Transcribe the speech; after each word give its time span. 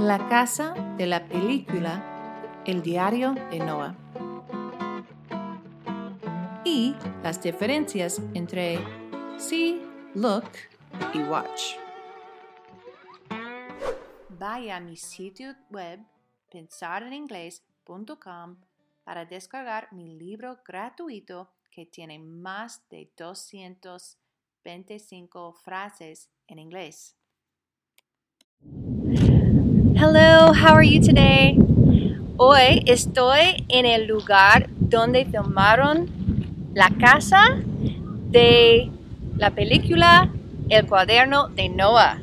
La 0.00 0.18
casa 0.30 0.72
de 0.96 1.04
la 1.04 1.28
película 1.28 2.62
El 2.64 2.80
diario 2.80 3.34
de 3.34 3.58
Noah. 3.58 3.94
Y 6.64 6.94
las 7.22 7.42
diferencias 7.42 8.22
entre 8.32 8.78
see, 9.36 9.82
look 10.14 10.46
y 11.12 11.18
watch. 11.24 11.76
Vaya 14.30 14.76
a 14.76 14.80
mi 14.80 14.96
sitio 14.96 15.54
web 15.68 16.00
pensareningles.com 16.50 18.56
para 19.04 19.26
descargar 19.26 19.92
mi 19.92 20.18
libro 20.18 20.60
gratuito 20.64 21.52
que 21.70 21.84
tiene 21.84 22.18
más 22.18 22.88
de 22.88 23.12
225 23.18 25.52
frases 25.52 26.30
en 26.46 26.58
inglés. 26.58 27.19
Hello, 29.96 30.52
how 30.52 30.74
are 30.74 30.82
you 30.82 31.00
today? 31.00 31.56
Hoy 32.38 32.82
estoy 32.86 33.64
en 33.68 33.86
el 33.86 34.06
lugar 34.06 34.68
donde 34.78 35.24
filmaron 35.24 36.08
la 36.74 36.90
casa 36.90 37.62
de 38.30 38.90
la 39.36 39.50
película 39.50 40.32
El 40.68 40.86
cuaderno 40.86 41.48
de 41.48 41.68
Noah. 41.68 42.20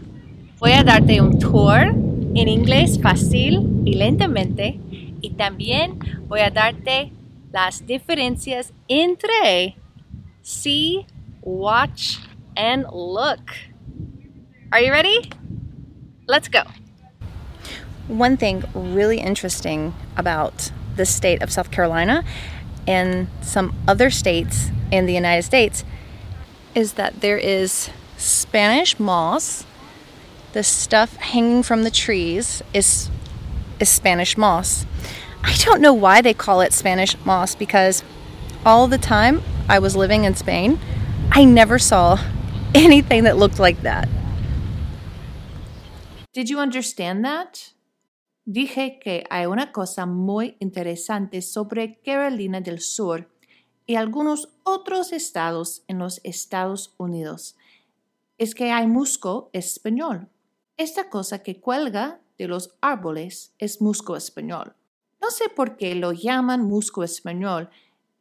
Voy 0.60 0.72
a 0.72 0.84
darte 0.84 1.20
un 1.22 1.38
tour 1.40 1.94
en 2.36 2.48
inglés 2.48 3.00
fácil 3.02 3.82
y 3.86 3.96
lentamente 3.96 4.80
y 5.22 5.32
también 5.32 6.00
voy 6.28 6.40
a 6.40 6.50
darte 6.50 7.12
las 7.52 7.86
diferencias 7.86 8.74
entre 8.88 9.76
see, 10.42 11.06
watch, 11.42 12.18
and 12.56 12.86
look. 12.92 13.42
Are 14.72 14.82
you 14.84 14.92
ready? 14.92 15.30
Let's 16.28 16.50
go. 16.50 16.64
One 18.08 18.38
thing 18.38 18.64
really 18.74 19.20
interesting 19.20 19.94
about 20.16 20.72
the 20.96 21.06
state 21.06 21.42
of 21.42 21.52
South 21.52 21.72
Carolina 21.72 22.24
and 22.88 23.28
some 23.42 23.76
other 23.88 24.10
states 24.10 24.70
in 24.92 25.06
the 25.06 25.14
United 25.14 25.44
States 25.44 25.84
is 26.74 26.94
that 26.94 27.20
there 27.20 27.38
is 27.38 27.90
Spanish 28.18 29.00
moss. 29.00 29.66
The 30.54 30.64
stuff 30.64 31.18
hanging 31.18 31.64
from 31.64 31.84
the 31.84 31.92
trees 31.92 32.64
is 32.74 33.10
is 33.80 33.90
Spanish 33.90 34.38
moss. 34.38 34.86
I 35.44 35.56
don't 35.58 35.82
know 35.82 35.94
why 35.94 36.22
they 36.22 36.34
call 36.34 36.62
it 36.62 36.74
Spanish 36.74 37.16
moss 37.26 37.56
because 37.56 38.04
all 38.66 38.88
the 38.88 38.98
time 38.98 39.42
I 39.70 39.80
was 39.80 39.96
living 39.96 40.24
in 40.24 40.36
Spain, 40.36 40.80
I 41.32 41.44
never 41.44 41.78
saw 41.78 42.18
anything 42.76 43.26
that 43.26 43.38
looked 43.38 43.60
like 43.60 43.82
that. 43.82 44.08
Did 46.34 46.50
you 46.50 46.60
understand 46.60 47.26
that? 47.26 47.74
Dije 48.50 48.98
que 48.98 49.26
hay 49.30 49.46
una 49.46 49.74
cosa 49.74 50.06
muy 50.06 50.56
interesante 50.62 51.42
sobre 51.42 52.00
Carolina 52.00 52.62
del 52.62 52.80
Sur 52.80 53.30
y 53.86 53.96
algunos 53.96 54.54
otros 54.64 55.12
estados 55.12 55.84
en 55.90 55.98
los 55.98 56.22
Estados 56.24 56.96
Unidos. 56.98 57.58
Es 58.38 58.56
que 58.56 58.72
hay 58.72 58.88
musgo 58.88 59.50
español. 59.52 60.30
Esta 60.78 61.10
cosa 61.10 61.44
que 61.44 61.60
cuelga 61.60 62.22
de 62.38 62.48
los 62.48 62.74
árboles 62.80 63.54
es 63.58 63.82
musgo 63.82 64.16
español. 64.16 64.78
No 65.22 65.30
sé 65.30 65.50
por 65.50 65.76
qué 65.76 65.94
lo 65.96 66.14
llaman 66.14 66.64
musgo 66.64 67.04
español. 67.04 67.70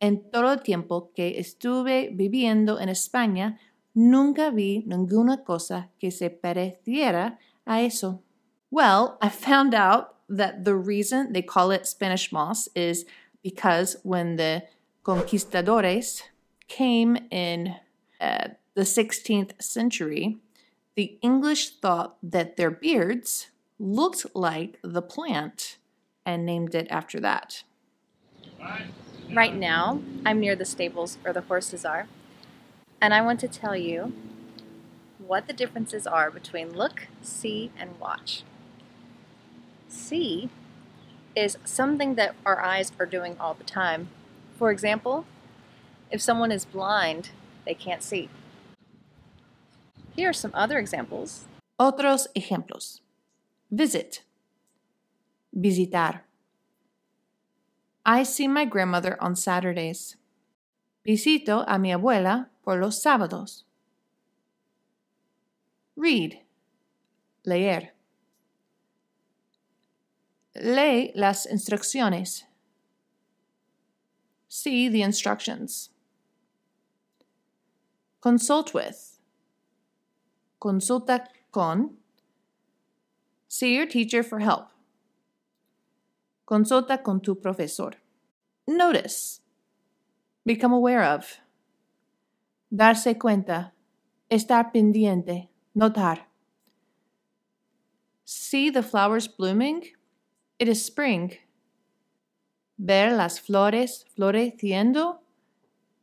En 0.00 0.28
todo 0.33 0.55
el 0.55 0.61
tiempo 0.61 1.12
que 1.14 1.38
estuve 1.38 2.11
viviendo 2.12 2.80
en 2.80 2.88
España, 2.88 3.61
nunca 3.94 4.50
vi 4.50 4.83
ninguna 4.88 5.44
cosa 5.44 5.88
que 6.00 6.11
se 6.11 6.30
pareciera 6.30 7.38
a 7.64 7.80
eso. 7.80 8.24
Well, 8.72 9.18
I 9.22 9.30
found 9.30 9.72
out 9.72 10.16
that 10.28 10.64
the 10.64 10.74
reason 10.74 11.32
they 11.32 11.42
call 11.42 11.70
it 11.70 11.86
Spanish 11.86 12.32
moss 12.32 12.69
is 12.74 13.05
because 13.42 13.96
when 14.02 14.36
the 14.36 14.64
conquistadores 15.05 16.23
came 16.68 17.17
in 17.30 17.77
uh, 18.20 18.48
the 18.74 18.83
16th 18.83 19.61
century, 19.62 20.39
the 20.96 21.18
English 21.23 21.78
thought 21.78 22.17
that 22.23 22.56
their 22.56 22.70
beards 22.70 23.48
looked 23.78 24.27
like 24.34 24.78
the 24.83 25.02
plant 25.02 25.77
and 26.24 26.45
named 26.45 26.74
it 26.74 26.86
after 26.90 27.20
that. 27.20 27.62
Right 29.33 29.55
now, 29.55 30.01
I'm 30.24 30.40
near 30.40 30.56
the 30.56 30.64
stables 30.64 31.18
where 31.22 31.33
the 31.33 31.42
horses 31.42 31.84
are, 31.84 32.08
and 33.01 33.12
I 33.12 33.20
want 33.20 33.39
to 33.40 33.48
tell 33.48 33.77
you 33.77 34.12
what 35.18 35.46
the 35.46 35.52
differences 35.52 36.06
are 36.06 36.30
between 36.30 36.72
look, 36.72 37.08
see, 37.22 37.70
and 37.78 37.98
watch. 37.98 38.45
See 39.96 40.51
is 41.34 41.58
something 41.64 42.14
that 42.14 42.34
our 42.45 42.61
eyes 42.61 42.92
are 43.01 43.07
doing 43.07 43.36
all 43.40 43.55
the 43.55 43.64
time. 43.64 44.08
For 44.58 44.70
example, 44.70 45.24
if 46.11 46.23
someone 46.23 46.52
is 46.52 46.64
blind, 46.64 47.30
they 47.64 47.74
can't 47.74 48.02
see. 48.02 48.29
Here 50.14 50.30
are 50.30 50.33
some 50.33 50.52
other 50.55 50.79
examples. 50.79 51.46
Otros 51.80 52.27
ejemplos. 52.34 53.01
Visit. 53.70 54.23
Visitar. 55.55 56.20
I 58.05 58.23
see 58.23 58.46
my 58.46 58.64
grandmother 58.64 59.20
on 59.20 59.34
Saturdays. 59.34 60.17
Visito 61.07 61.64
a 61.67 61.78
mi 61.78 61.90
abuela 61.90 62.46
por 62.63 62.77
los 62.80 63.02
sábados. 63.02 63.64
Read. 65.96 66.39
Leer. 67.45 67.95
Lee 70.62 71.12
las 71.14 71.46
instrucciones. 71.46 72.44
See 74.48 74.89
the 74.89 75.02
instructions. 75.02 75.90
Consult 78.20 78.72
with. 78.72 79.18
Consulta 80.61 81.27
con. 81.52 81.96
See 83.48 83.74
your 83.74 83.86
teacher 83.86 84.22
for 84.22 84.40
help. 84.40 84.68
Consulta 86.46 87.02
con 87.02 87.20
tu 87.20 87.34
profesor. 87.34 87.92
Notice. 88.66 89.40
Become 90.45 90.72
aware 90.72 91.02
of. 91.02 91.40
Darse 92.74 93.18
cuenta. 93.18 93.72
Estar 94.30 94.72
pendiente. 94.72 95.48
Notar. 95.77 96.20
See 98.24 98.70
the 98.70 98.83
flowers 98.83 99.28
blooming? 99.28 99.84
It 100.58 100.68
is 100.68 100.83
spring. 100.83 101.36
Ver 102.78 103.14
las 103.14 103.39
flores 103.39 104.06
floreciendo 104.17 105.18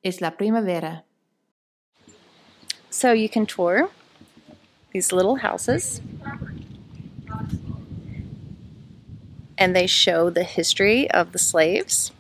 es 0.04 0.22
la 0.22 0.32
primavera. 0.32 1.04
So 2.92 3.14
you 3.14 3.30
can 3.30 3.48
tour 3.48 3.90
these 4.92 5.12
little 5.12 5.38
houses 5.38 6.02
and 9.58 9.76
they 9.76 9.88
show 9.88 10.30
the 10.30 10.44
history 10.44 11.10
of 11.10 11.32
the 11.32 11.40
slaves. 11.40 12.12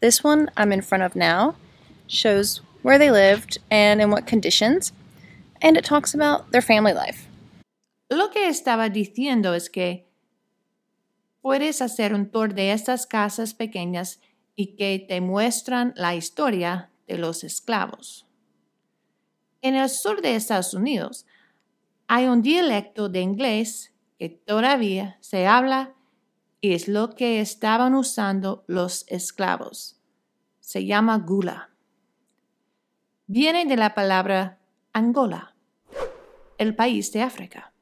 This 0.00 0.24
one 0.24 0.50
I'm 0.56 0.72
in 0.72 0.82
front 0.82 1.04
of 1.04 1.14
now 1.14 1.54
shows 2.08 2.60
where 2.82 2.98
they 2.98 3.10
lived 3.10 3.58
and 3.70 4.00
in 4.00 4.10
what 4.10 4.26
conditions, 4.26 4.92
and 5.62 5.76
it 5.76 5.84
talks 5.84 6.12
about 6.12 6.50
their 6.50 6.62
family 6.62 6.92
life. 6.92 7.28
Lo 8.10 8.30
que 8.30 8.48
estaba 8.48 8.88
diciendo 8.88 9.54
es 9.54 9.68
que 9.68 10.05
puedes 11.46 11.80
hacer 11.80 12.12
un 12.12 12.28
tour 12.28 12.54
de 12.54 12.72
estas 12.72 13.06
casas 13.06 13.54
pequeñas 13.54 14.20
y 14.56 14.74
que 14.74 14.98
te 14.98 15.20
muestran 15.20 15.92
la 15.94 16.16
historia 16.16 16.90
de 17.06 17.18
los 17.18 17.44
esclavos. 17.44 18.26
En 19.62 19.76
el 19.76 19.88
sur 19.88 20.22
de 20.22 20.34
Estados 20.34 20.74
Unidos 20.74 21.24
hay 22.08 22.26
un 22.26 22.42
dialecto 22.42 23.08
de 23.08 23.20
inglés 23.20 23.94
que 24.18 24.28
todavía 24.28 25.18
se 25.20 25.46
habla 25.46 25.94
y 26.60 26.74
es 26.74 26.88
lo 26.88 27.14
que 27.14 27.40
estaban 27.40 27.94
usando 27.94 28.64
los 28.66 29.04
esclavos. 29.06 30.00
Se 30.58 30.84
llama 30.84 31.18
gula. 31.18 31.70
Viene 33.28 33.66
de 33.66 33.76
la 33.76 33.94
palabra 33.94 34.58
Angola, 34.92 35.54
el 36.58 36.74
país 36.74 37.12
de 37.12 37.22
África. 37.22 37.72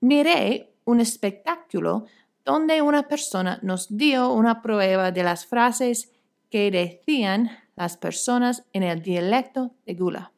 Miré 0.00 0.71
un 0.92 1.00
espectáculo 1.00 2.06
donde 2.44 2.82
una 2.82 3.08
persona 3.08 3.58
nos 3.62 3.96
dio 3.96 4.32
una 4.32 4.62
prueba 4.62 5.10
de 5.10 5.22
las 5.22 5.46
frases 5.46 6.10
que 6.50 6.70
decían 6.70 7.50
las 7.76 7.96
personas 7.96 8.64
en 8.72 8.82
el 8.82 9.02
dialecto 9.02 9.74
de 9.86 9.94
Gula, 9.94 10.32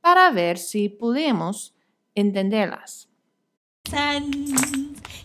para 0.00 0.30
ver 0.30 0.58
si 0.58 0.88
pudimos 0.88 1.74
entenderlas. 2.14 3.08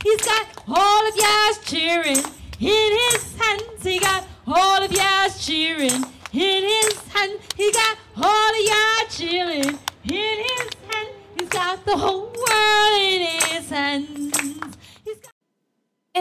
He's 0.03 0.21
got 0.23 0.47
all 0.67 1.07
of 1.07 1.15
y'all 1.15 1.53
cheering 1.63 2.23
in 2.59 2.91
his 3.01 3.35
hands. 3.39 3.83
He 3.83 3.99
got 3.99 4.23
all 4.45 4.83
of 4.83 4.91
y'all 4.91 5.29
cheering 5.39 6.05
in 6.33 6.63
his 6.63 6.97
hand. 7.13 7.39
He 7.55 7.71
got 7.71 7.97
all 8.15 8.51
of 8.51 8.65
y'all 8.65 9.07
chilling 9.09 9.79
in 10.03 10.37
his 10.49 10.69
hand. 10.89 11.09
He's 11.37 11.49
got 11.49 11.83
the 11.85 11.97
whole 11.97 12.31
world 12.31 13.01
in 13.01 13.21
his 13.21 13.69
hand. 13.69 14.26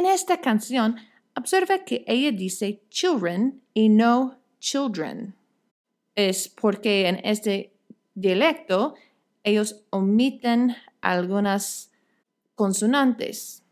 Esta 0.05 0.41
canción, 0.43 0.97
observa 1.35 1.85
que 1.85 2.05
ella 2.07 2.33
dice 2.33 2.83
children 2.91 3.63
y 3.73 3.89
no 3.89 4.37
children. 4.61 5.35
Es 6.15 6.49
porque 6.49 7.09
en 7.09 7.21
este 7.25 7.73
dialecto 8.15 8.95
ellos 9.45 9.77
omiten 9.91 10.77
algunas 11.01 11.91
consonantes. 12.57 13.63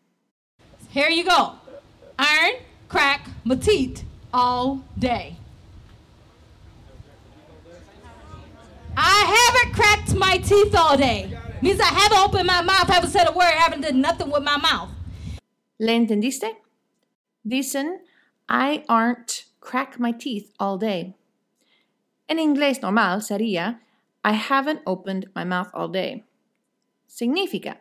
Here 0.95 1.11
you 1.11 1.25
go. 1.25 1.55
Iron, 2.19 2.63
crack, 2.89 3.29
my 3.45 3.57
teeth 3.57 4.05
all 4.33 4.85
day. 4.97 5.37
I 8.97 9.25
haven't 9.27 9.75
cracked 9.75 10.15
my 10.15 10.39
teeth 10.39 10.75
all 10.77 10.97
day. 10.97 11.37
Means 11.61 11.81
I 11.81 11.87
haven't 11.87 12.19
opened 12.19 12.47
my 12.47 12.63
mouth, 12.63 12.89
haven't 12.89 13.11
said 13.11 13.27
a 13.29 13.33
word, 13.33 13.53
haven't 13.55 13.81
done 13.81 14.01
nothing 14.01 14.31
with 14.31 14.43
my 14.43 14.57
mouth. 14.57 14.91
¿Le 15.79 15.93
entendiste? 15.93 16.57
Dicen, 17.47 18.01
I 18.49 18.85
aren't 18.89 19.47
crack 19.61 19.99
my 19.99 20.13
teeth 20.13 20.53
all 20.59 20.79
day. 20.79 21.15
En 22.29 22.39
inglés 22.39 22.81
normal 22.81 23.21
sería, 23.21 23.81
I 24.25 24.33
haven't 24.33 24.81
opened 24.87 25.27
my 25.35 25.45
mouth 25.45 25.71
all 25.75 25.89
day. 25.89 26.25
Significa, 27.09 27.77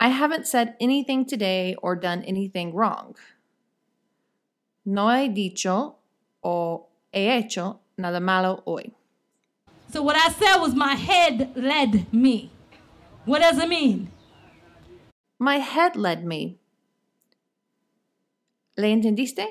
I 0.00 0.08
haven't 0.08 0.46
said 0.46 0.74
anything 0.80 1.24
today 1.24 1.76
or 1.82 1.94
done 1.94 2.22
anything 2.22 2.74
wrong. 2.74 3.16
No 4.84 5.08
he 5.08 5.28
dicho 5.28 5.96
o 6.42 6.86
he 7.12 7.28
hecho 7.28 7.80
nada 7.96 8.20
malo 8.20 8.62
hoy. 8.66 8.92
So 9.90 10.02
what 10.02 10.16
I 10.16 10.30
said 10.30 10.56
was 10.56 10.74
my 10.74 10.94
head 10.94 11.52
led 11.54 12.12
me. 12.12 12.50
What 13.24 13.42
does 13.42 13.58
it 13.58 13.68
mean? 13.68 14.10
My 15.38 15.58
head 15.58 15.96
led 15.96 16.24
me. 16.24 16.58
¿Le 18.76 18.88
entendiste? 18.88 19.46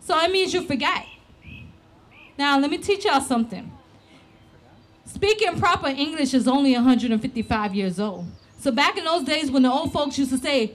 So 0.00 0.18
it 0.20 0.30
means 0.30 0.54
you 0.54 0.62
forgot. 0.62 1.04
Now 2.38 2.58
let 2.58 2.70
me 2.70 2.78
teach 2.78 3.04
y'all 3.04 3.20
something. 3.20 3.72
Speaking 5.04 5.58
proper 5.58 5.88
English 5.88 6.34
is 6.34 6.46
only 6.46 6.74
155 6.74 7.74
years 7.74 7.98
old. 7.98 8.26
So 8.60 8.70
back 8.70 8.96
in 8.96 9.04
those 9.04 9.24
days 9.24 9.50
when 9.50 9.62
the 9.62 9.70
old 9.70 9.92
folks 9.92 10.18
used 10.18 10.30
to 10.30 10.38
say 10.38 10.72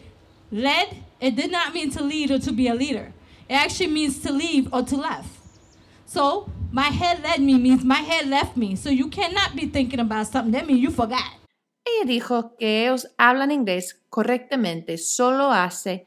led, 0.51 0.97
it 1.19 1.35
did 1.35 1.51
not 1.51 1.73
mean 1.73 1.89
to 1.91 2.03
lead 2.03 2.31
or 2.31 2.39
to 2.39 2.51
be 2.51 2.67
a 2.67 2.73
leader. 2.73 3.13
It 3.47 3.53
actually 3.53 3.87
means 3.87 4.19
to 4.19 4.31
leave 4.31 4.73
or 4.73 4.83
to 4.83 4.97
left. 4.97 5.29
So 6.05 6.49
my 6.71 6.89
head 6.89 7.23
led 7.23 7.41
me 7.41 7.57
means 7.57 7.83
my 7.83 8.01
head 8.01 8.27
left 8.27 8.57
me. 8.57 8.75
So 8.75 8.89
you 8.89 9.07
cannot 9.07 9.55
be 9.55 9.67
thinking 9.67 9.99
about 9.99 10.27
something. 10.27 10.51
That 10.51 10.67
means 10.67 10.81
you 10.81 10.91
forgot. 10.91 11.31
Ella 11.85 12.05
dijo 12.05 12.57
que 12.57 12.85
ellos 12.85 13.05
hablan 13.17 13.51
inglés 13.51 13.93
correctamente 14.09 14.97
solo 14.97 15.51
hace 15.51 16.05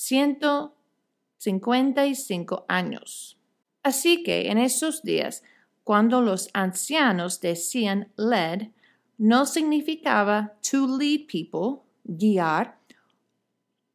155 0.00 2.64
años. 2.68 3.38
Así 3.82 4.22
que 4.22 4.50
en 4.50 4.56
esos 4.56 5.02
días, 5.02 5.42
cuando 5.84 6.22
los 6.22 6.48
ancianos 6.54 7.42
decían 7.42 8.10
led, 8.16 8.70
no 9.18 9.44
significaba 9.44 10.54
to 10.62 10.86
lead 10.86 11.26
people, 11.26 11.82
guiar, 12.04 12.78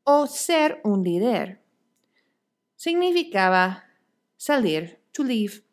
o 0.03 0.27
ser 0.27 0.79
un 0.83 1.03
líder. 1.03 1.59
Significaba 2.75 3.85
salir, 4.37 4.99
to 5.11 5.23
leave, 5.23 5.63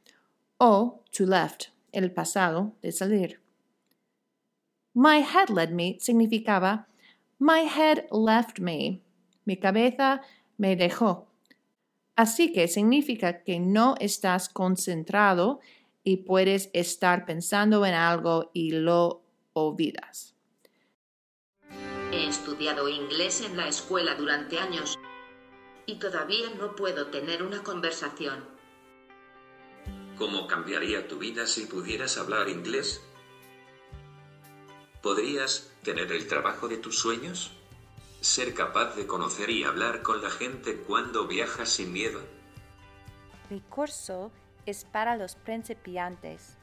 o 0.57 1.03
to 1.11 1.27
left, 1.27 1.75
el 1.93 2.11
pasado 2.11 2.75
de 2.81 2.91
salir. 2.91 3.43
My 4.95 5.21
head 5.21 5.51
led 5.51 5.73
me 5.73 5.99
significaba 6.01 6.87
my 7.39 7.67
head 7.67 8.07
left 8.11 8.61
me. 8.61 9.03
Mi 9.45 9.57
cabeza 9.57 10.23
me 10.57 10.77
dejó. 10.77 11.29
Así 12.17 12.53
que 12.53 12.69
significa 12.69 13.43
que 13.43 13.59
no 13.59 13.95
estás 13.99 14.49
concentrado 14.49 15.61
y 16.05 16.19
puedes 16.19 16.71
estar 16.73 17.25
pensando 17.27 17.87
en 17.87 17.95
algo 17.95 18.51
y 18.53 18.73
lo 18.73 19.23
olvidas. 19.53 20.35
He 22.13 22.29
estudiado 22.29 22.89
inglés 22.89 23.41
en 23.41 23.57
la 23.57 23.69
escuela 23.69 24.15
durante 24.15 24.59
años 24.59 24.99
y 25.87 25.99
todavía 25.99 26.51
no 26.59 26.77
puedo 26.77 27.07
tener 27.09 27.43
una 27.43 27.63
conversación. 27.63 28.45
¿Cómo 30.19 30.47
cambiaría 30.47 31.09
tu 31.09 31.19
vida 31.19 31.47
si 31.47 31.67
pudieras 31.67 32.19
hablar 32.19 32.49
inglés? 32.49 33.03
¿Podrías 35.03 35.73
tener 35.83 36.13
el 36.13 36.29
trabajo 36.29 36.69
de 36.69 36.77
tus 36.77 36.99
sueños? 36.99 37.51
¿Ser 38.23 38.55
capaz 38.55 38.95
de 38.95 39.05
conocer 39.05 39.51
y 39.51 39.65
hablar 39.65 40.03
con 40.03 40.23
la 40.23 40.31
gente 40.31 40.77
cuando 40.77 41.27
viajas 41.27 41.69
sin 41.69 41.93
miedo? 41.93 42.21
Mi 43.51 43.61
curso 43.63 44.31
es 44.65 44.85
para 44.85 45.17
los 45.17 45.35
principiantes 45.35 46.57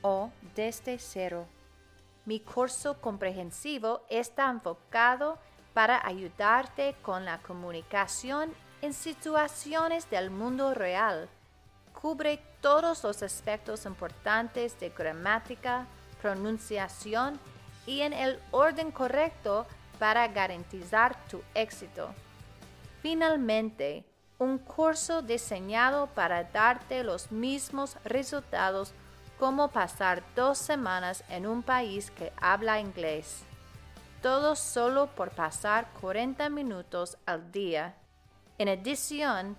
o 0.00 0.30
desde 0.56 0.98
cero. 0.98 1.46
Mi 2.24 2.40
curso 2.40 3.02
comprensivo 3.02 4.00
está 4.08 4.48
enfocado 4.48 5.38
para 5.74 6.06
ayudarte 6.06 6.96
con 7.02 7.26
la 7.26 7.36
comunicación 7.42 8.54
en 8.80 8.94
situaciones 8.94 10.08
del 10.08 10.30
mundo 10.30 10.72
real. 10.72 11.28
Cubre 11.92 12.40
todos 12.62 13.04
los 13.04 13.22
aspectos 13.22 13.84
importantes 13.84 14.80
de 14.80 14.88
gramática, 14.88 15.86
pronunciación 16.22 17.38
y 17.84 18.00
en 18.00 18.14
el 18.14 18.40
orden 18.52 18.90
correcto 18.90 19.66
para 19.98 20.26
garantizar 20.28 21.16
tu 21.26 21.42
éxito. 21.54 22.14
Finalmente, 23.02 24.04
un 24.38 24.58
curso 24.58 25.22
diseñado 25.22 26.08
para 26.08 26.44
darte 26.44 27.04
los 27.04 27.30
mismos 27.30 27.96
resultados 28.04 28.92
como 29.38 29.68
pasar 29.68 30.22
dos 30.34 30.58
semanas 30.58 31.24
en 31.28 31.46
un 31.46 31.62
país 31.62 32.10
que 32.10 32.32
habla 32.40 32.80
inglés. 32.80 33.42
Todo 34.22 34.56
solo 34.56 35.08
por 35.08 35.30
pasar 35.30 35.88
40 36.00 36.48
minutos 36.48 37.18
al 37.26 37.52
día. 37.52 37.94
En 38.58 38.68
adición, 38.68 39.56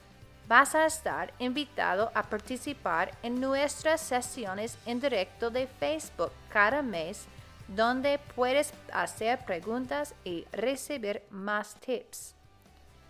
vas 0.47 0.75
a 0.75 0.85
estar 0.85 1.33
invitado 1.39 2.11
a 2.13 2.23
participar 2.23 3.11
en 3.23 3.39
nuestras 3.39 4.01
sesiones 4.01 4.77
en 4.85 4.99
directo 4.99 5.49
de 5.49 5.67
Facebook 5.67 6.31
cada 6.49 6.81
mes 6.81 7.27
donde 7.67 8.19
puedes 8.35 8.73
hacer 8.93 9.43
preguntas 9.45 10.13
y 10.23 10.45
recibir 10.51 11.23
más 11.29 11.75
tips. 11.75 12.35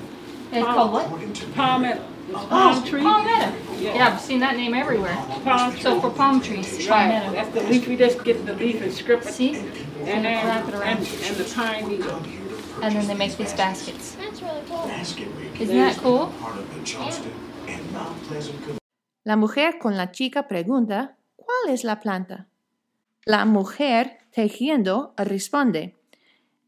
It's 0.51 0.65
called 0.65 0.91
what? 0.91 1.55
palmetto. 1.55 2.03
Palm 2.33 2.83
tree. 2.83 3.01
Palmetto. 3.01 3.51
Yeah. 3.79 3.95
Yeah, 3.95 4.07
I've 4.07 4.21
seen 4.21 4.39
that 4.39 4.55
name 4.55 4.74
everywhere. 4.74 5.15
Palm 5.43 5.71
tree. 5.71 5.81
So 5.81 6.00
for 6.01 6.09
palm 6.12 6.41
trees, 6.41 6.88
Right. 6.88 7.12
palmetto. 7.12 7.31
That's 7.33 7.50
the 7.53 7.62
leaf. 7.69 7.88
We 7.88 7.95
just 7.95 8.24
get 8.24 8.45
the 8.45 8.53
leaf 8.53 8.81
and 8.81 8.91
strip 8.93 9.21
it. 9.21 9.33
See? 9.33 9.55
And 9.55 10.25
then 10.25 10.45
wrap 10.45 10.67
it 10.67 10.74
around. 10.75 10.98
and, 10.98 11.07
and 11.27 11.36
the 11.38 11.53
pine 11.55 11.88
needle. 11.88 12.21
And 12.81 12.95
then 12.95 13.07
they 13.07 13.15
make 13.15 13.36
these 13.38 13.53
baskets. 13.53 14.15
That's 14.15 14.41
really 14.41 14.62
cool. 14.67 14.89
Isn't 15.59 15.77
that 15.77 15.98
cool? 15.98 16.27
Part 16.39 16.57
of 16.57 16.74
the 16.74 16.81
Johnston 16.83 17.31
and 17.67 17.91
Mount 17.91 18.24
Pleasant 18.27 18.79
La 19.25 19.36
mujer 19.36 19.77
con 19.79 19.98
la 19.98 20.12
chica 20.12 20.48
pregunta, 20.48 21.17
¿cuál 21.36 21.74
es 21.74 21.83
la 21.83 22.00
planta? 22.00 22.48
La 23.25 23.45
mujer 23.45 24.17
tejiendo 24.31 25.13
responde, 25.17 25.95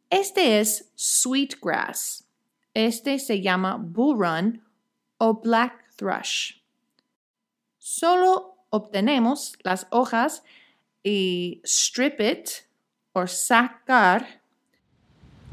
este 0.09 0.59
es 0.59 0.91
sweetgrass. 0.95 2.25
Este 2.73 3.17
se 3.19 3.41
llama 3.41 3.77
bullrun 3.79 4.61
o 5.21 5.33
black 5.35 5.93
thrush. 5.95 6.53
Solo 7.77 8.55
obtenemos 8.71 9.55
las 9.63 9.85
hojas 9.91 10.43
y 11.03 11.61
strip 11.63 12.19
it 12.19 12.65
o 13.13 13.27
sacar 13.27 14.41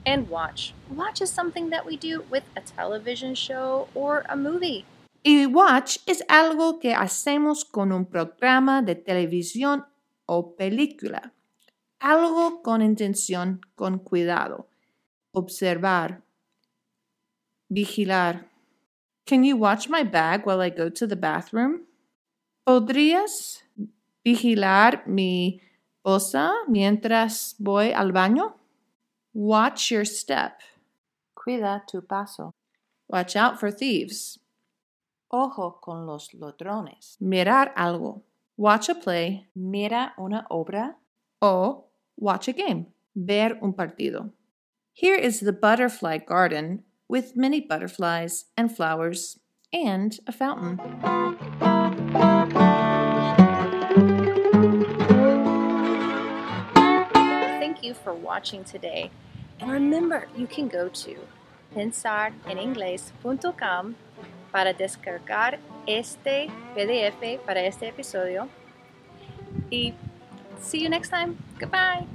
And 0.06 0.30
watch. 0.30 0.72
Watch 0.96 1.20
is 1.20 1.30
something 1.30 1.68
that 1.68 1.84
we 1.84 1.98
do 1.98 2.24
with 2.30 2.44
a 2.56 2.62
television 2.62 3.34
show 3.34 3.88
or 3.94 4.24
a 4.30 4.36
movie. 4.36 4.86
Y 5.22 5.44
watch 5.44 5.98
es 6.06 6.22
algo 6.28 6.78
que 6.78 6.94
hacemos 6.94 7.66
con 7.66 7.92
un 7.92 8.06
programa 8.06 8.80
de 8.80 8.94
televisión 8.94 9.84
o 10.24 10.56
película. 10.56 11.34
Algo 12.00 12.62
con 12.62 12.80
intención, 12.80 13.60
con 13.74 13.98
cuidado. 13.98 14.68
Observar. 15.32 16.22
Vigilar. 17.68 18.47
Can 19.28 19.44
you 19.44 19.58
watch 19.58 19.90
my 19.90 20.04
bag 20.04 20.46
while 20.46 20.62
I 20.62 20.70
go 20.70 20.88
to 20.88 21.06
the 21.06 21.14
bathroom? 21.14 21.82
¿Podrías 22.66 23.60
vigilar 24.24 25.06
mi 25.06 25.60
bolsa 26.02 26.50
mientras 26.66 27.54
voy 27.60 27.92
al 27.92 28.12
baño? 28.12 28.54
Watch 29.34 29.90
your 29.90 30.06
step. 30.06 30.62
Cuida 31.36 31.82
tu 31.86 32.00
paso. 32.00 32.54
Watch 33.06 33.36
out 33.36 33.60
for 33.60 33.70
thieves. 33.70 34.38
Ojo 35.30 35.78
con 35.82 36.06
los 36.06 36.32
ladrones. 36.32 37.18
Mirar 37.20 37.74
algo. 37.76 38.22
Watch 38.56 38.88
a 38.88 38.94
play 38.94 39.46
Mira 39.54 40.14
una 40.18 40.46
obra. 40.50 40.94
o 41.42 41.84
watch 42.16 42.48
a 42.48 42.52
game. 42.54 42.86
Ver 43.14 43.58
un 43.60 43.74
partido. 43.74 44.30
Here 44.94 45.16
is 45.16 45.40
the 45.40 45.52
butterfly 45.52 46.16
garden 46.16 46.84
with 47.08 47.36
many 47.36 47.60
butterflies 47.60 48.46
and 48.56 48.74
flowers 48.74 49.38
and 49.72 50.18
a 50.26 50.32
fountain. 50.32 50.78
Thank 57.60 57.82
you 57.82 57.94
for 57.94 58.12
watching 58.12 58.64
today. 58.64 59.10
And 59.60 59.70
remember, 59.70 60.26
you 60.36 60.46
can 60.46 60.68
go 60.68 60.88
to 60.88 61.16
pensareningles.com 61.74 63.96
para 64.52 64.72
descargar 64.72 65.58
este 65.86 66.50
PDF 66.74 67.38
para 67.44 67.66
este 67.66 67.88
episodio. 67.88 68.48
Y 69.70 69.94
see 70.58 70.82
you 70.82 70.88
next 70.88 71.10
time. 71.10 71.36
Goodbye. 71.58 72.06